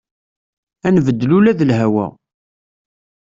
[0.87, 2.07] Ad nbeddel ula d lhawa.